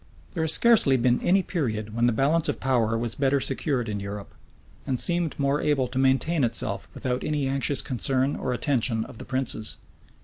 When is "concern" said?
7.83-8.35